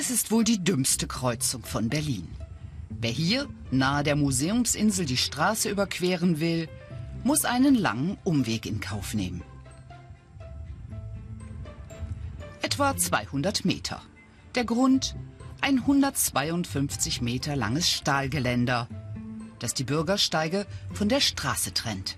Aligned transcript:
Es 0.00 0.10
ist 0.10 0.30
wohl 0.30 0.44
die 0.44 0.62
dümmste 0.62 1.08
Kreuzung 1.08 1.64
von 1.64 1.88
Berlin. 1.88 2.28
Wer 2.88 3.10
hier 3.10 3.48
nahe 3.72 4.04
der 4.04 4.14
Museumsinsel 4.14 5.04
die 5.04 5.16
Straße 5.16 5.68
überqueren 5.68 6.38
will, 6.38 6.68
muss 7.24 7.44
einen 7.44 7.74
langen 7.74 8.16
Umweg 8.22 8.64
in 8.64 8.78
Kauf 8.78 9.14
nehmen. 9.14 9.42
Etwa 12.62 12.96
200 12.96 13.64
Meter. 13.64 14.00
Der 14.54 14.64
Grund? 14.64 15.16
Ein 15.60 15.80
152 15.80 17.20
Meter 17.20 17.56
langes 17.56 17.90
Stahlgeländer, 17.90 18.86
das 19.58 19.74
die 19.74 19.82
Bürgersteige 19.82 20.64
von 20.92 21.08
der 21.08 21.20
Straße 21.20 21.74
trennt. 21.74 22.16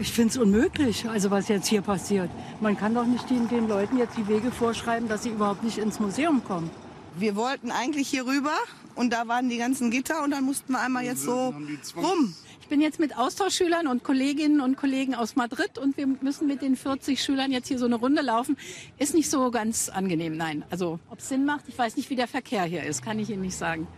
Ich 0.00 0.12
finde 0.12 0.30
es 0.30 0.36
unmöglich, 0.36 1.08
also 1.08 1.30
was 1.32 1.48
jetzt 1.48 1.66
hier 1.66 1.82
passiert. 1.82 2.30
Man 2.60 2.76
kann 2.76 2.94
doch 2.94 3.04
nicht 3.04 3.28
den, 3.30 3.48
den 3.48 3.66
Leuten 3.66 3.98
jetzt 3.98 4.16
die 4.16 4.28
Wege 4.28 4.52
vorschreiben, 4.52 5.08
dass 5.08 5.24
sie 5.24 5.30
überhaupt 5.30 5.64
nicht 5.64 5.78
ins 5.78 5.98
Museum 5.98 6.44
kommen. 6.44 6.70
Wir 7.16 7.34
wollten 7.34 7.72
eigentlich 7.72 8.08
hier 8.08 8.24
rüber 8.24 8.54
und 8.94 9.12
da 9.12 9.26
waren 9.26 9.48
die 9.48 9.58
ganzen 9.58 9.90
Gitter 9.90 10.22
und 10.22 10.30
dann 10.30 10.44
mussten 10.44 10.72
wir 10.72 10.80
einmal 10.80 11.04
jetzt 11.04 11.24
so 11.24 11.52
rum. 11.96 12.34
Ich 12.60 12.68
bin 12.68 12.80
jetzt 12.80 13.00
mit 13.00 13.16
Austauschschülern 13.16 13.88
und 13.88 14.04
Kolleginnen 14.04 14.60
und 14.60 14.76
Kollegen 14.76 15.16
aus 15.16 15.34
Madrid 15.34 15.78
und 15.78 15.96
wir 15.96 16.06
müssen 16.06 16.46
mit 16.46 16.62
den 16.62 16.76
40 16.76 17.20
Schülern 17.20 17.50
jetzt 17.50 17.66
hier 17.66 17.78
so 17.78 17.86
eine 17.86 17.96
Runde 17.96 18.22
laufen. 18.22 18.56
Ist 18.98 19.14
nicht 19.14 19.28
so 19.28 19.50
ganz 19.50 19.88
angenehm, 19.88 20.36
nein. 20.36 20.64
Also 20.70 21.00
ob 21.10 21.18
es 21.18 21.28
Sinn 21.28 21.44
macht, 21.44 21.64
ich 21.66 21.76
weiß 21.76 21.96
nicht, 21.96 22.08
wie 22.10 22.16
der 22.16 22.28
Verkehr 22.28 22.62
hier 22.64 22.84
ist, 22.84 23.02
kann 23.02 23.18
ich 23.18 23.30
Ihnen 23.30 23.42
nicht 23.42 23.56
sagen. 23.56 23.88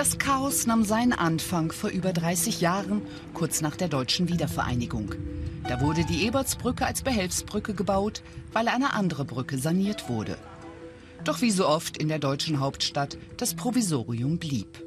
Das 0.00 0.16
Chaos 0.16 0.66
nahm 0.66 0.82
seinen 0.82 1.12
Anfang 1.12 1.72
vor 1.72 1.90
über 1.90 2.14
30 2.14 2.62
Jahren, 2.62 3.02
kurz 3.34 3.60
nach 3.60 3.76
der 3.76 3.88
deutschen 3.88 4.30
Wiedervereinigung. 4.30 5.14
Da 5.68 5.82
wurde 5.82 6.06
die 6.06 6.24
Ebertsbrücke 6.24 6.86
als 6.86 7.02
Behelfsbrücke 7.02 7.74
gebaut, 7.74 8.22
weil 8.54 8.68
eine 8.68 8.94
andere 8.94 9.26
Brücke 9.26 9.58
saniert 9.58 10.08
wurde. 10.08 10.38
Doch 11.24 11.42
wie 11.42 11.50
so 11.50 11.68
oft 11.68 11.98
in 11.98 12.08
der 12.08 12.18
deutschen 12.18 12.60
Hauptstadt, 12.60 13.18
das 13.36 13.52
Provisorium 13.52 14.38
blieb. 14.38 14.82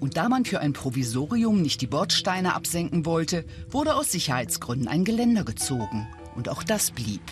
Und 0.00 0.18
da 0.18 0.28
man 0.28 0.44
für 0.44 0.60
ein 0.60 0.74
Provisorium 0.74 1.62
nicht 1.62 1.80
die 1.80 1.86
Bordsteine 1.86 2.54
absenken 2.54 3.06
wollte, 3.06 3.46
wurde 3.70 3.94
aus 3.94 4.12
Sicherheitsgründen 4.12 4.86
ein 4.86 5.06
Geländer 5.06 5.44
gezogen. 5.44 6.06
Und 6.36 6.50
auch 6.50 6.62
das 6.62 6.90
blieb. 6.90 7.22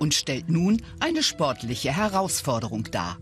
Und 0.00 0.14
stellt 0.14 0.48
nun 0.48 0.82
eine 0.98 1.22
sportliche 1.22 1.96
Herausforderung 1.96 2.90
dar. 2.90 3.18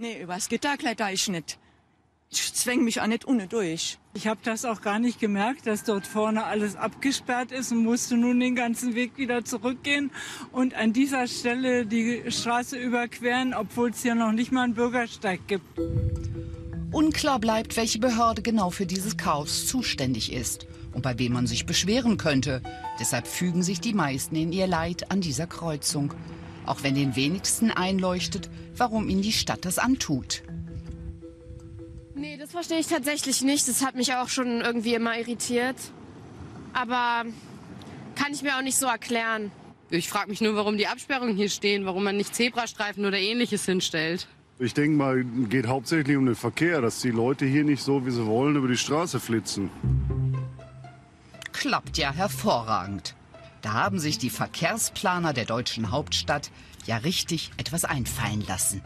Nee, 0.00 0.22
übers 0.22 0.48
Gitter 0.48 0.76
kletter 0.76 1.12
ich 1.12 1.26
nicht. 1.26 1.58
Ich 2.30 2.54
zwäng 2.54 2.84
mich 2.84 3.00
auch 3.00 3.08
nicht 3.08 3.26
ohne 3.26 3.48
durch. 3.48 3.98
Ich 4.14 4.28
habe 4.28 4.38
das 4.44 4.64
auch 4.64 4.80
gar 4.80 5.00
nicht 5.00 5.18
gemerkt, 5.18 5.66
dass 5.66 5.82
dort 5.82 6.06
vorne 6.06 6.44
alles 6.44 6.76
abgesperrt 6.76 7.50
ist 7.50 7.72
und 7.72 7.82
musste 7.82 8.16
nun 8.16 8.38
den 8.38 8.54
ganzen 8.54 8.94
Weg 8.94 9.18
wieder 9.18 9.44
zurückgehen 9.44 10.12
und 10.52 10.74
an 10.74 10.92
dieser 10.92 11.26
Stelle 11.26 11.84
die 11.84 12.22
Straße 12.30 12.76
überqueren, 12.78 13.54
obwohl 13.54 13.90
es 13.90 14.02
hier 14.02 14.14
noch 14.14 14.30
nicht 14.30 14.52
mal 14.52 14.62
einen 14.62 14.74
Bürgersteig 14.74 15.40
gibt. 15.48 15.64
Unklar 16.92 17.40
bleibt, 17.40 17.76
welche 17.76 17.98
Behörde 17.98 18.42
genau 18.42 18.70
für 18.70 18.86
dieses 18.86 19.16
Chaos 19.16 19.66
zuständig 19.66 20.32
ist 20.32 20.68
und 20.92 21.02
bei 21.02 21.18
wem 21.18 21.32
man 21.32 21.48
sich 21.48 21.66
beschweren 21.66 22.18
könnte. 22.18 22.62
Deshalb 23.00 23.26
fügen 23.26 23.64
sich 23.64 23.80
die 23.80 23.94
meisten 23.94 24.36
in 24.36 24.52
ihr 24.52 24.68
Leid 24.68 25.10
an 25.10 25.20
dieser 25.20 25.48
Kreuzung, 25.48 26.14
auch 26.68 26.82
wenn 26.82 26.94
den 26.94 27.16
wenigsten 27.16 27.70
einleuchtet, 27.70 28.50
warum 28.76 29.08
ihnen 29.08 29.22
die 29.22 29.32
Stadt 29.32 29.64
das 29.64 29.78
antut. 29.78 30.42
Nee, 32.14 32.36
das 32.36 32.50
verstehe 32.50 32.78
ich 32.78 32.88
tatsächlich 32.88 33.42
nicht. 33.42 33.68
Das 33.68 33.84
hat 33.84 33.94
mich 33.94 34.14
auch 34.14 34.28
schon 34.28 34.60
irgendwie 34.60 34.94
immer 34.94 35.16
irritiert. 35.18 35.76
Aber 36.72 37.24
kann 38.16 38.32
ich 38.32 38.42
mir 38.42 38.56
auch 38.56 38.62
nicht 38.62 38.76
so 38.76 38.86
erklären. 38.86 39.52
Ich 39.90 40.08
frage 40.08 40.28
mich 40.28 40.40
nur, 40.40 40.54
warum 40.56 40.76
die 40.76 40.86
Absperrungen 40.86 41.36
hier 41.36 41.48
stehen, 41.48 41.86
warum 41.86 42.04
man 42.04 42.16
nicht 42.16 42.34
Zebrastreifen 42.34 43.06
oder 43.06 43.18
ähnliches 43.18 43.64
hinstellt. 43.64 44.26
Ich 44.58 44.74
denke 44.74 44.96
mal, 44.96 45.24
geht 45.24 45.68
hauptsächlich 45.68 46.16
um 46.16 46.26
den 46.26 46.34
Verkehr, 46.34 46.80
dass 46.80 47.00
die 47.00 47.12
Leute 47.12 47.46
hier 47.46 47.62
nicht 47.62 47.82
so, 47.82 48.04
wie 48.04 48.10
sie 48.10 48.26
wollen, 48.26 48.56
über 48.56 48.66
die 48.66 48.76
Straße 48.76 49.20
flitzen. 49.20 49.70
Klappt 51.52 51.96
ja 51.96 52.12
hervorragend. 52.12 53.14
Da 53.62 53.72
haben 53.72 53.98
sich 53.98 54.18
die 54.18 54.30
Verkehrsplaner 54.30 55.32
der 55.32 55.44
deutschen 55.44 55.90
Hauptstadt 55.90 56.50
ja 56.86 56.98
richtig 56.98 57.50
etwas 57.56 57.84
einfallen 57.84 58.44
lassen. 58.46 58.82